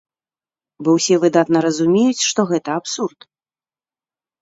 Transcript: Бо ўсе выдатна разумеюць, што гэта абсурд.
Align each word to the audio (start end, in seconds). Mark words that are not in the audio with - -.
Бо 0.87 0.95
ўсе 0.97 1.15
выдатна 1.25 1.63
разумеюць, 1.67 2.25
што 2.31 2.49
гэта 2.55 2.69
абсурд. 2.83 3.19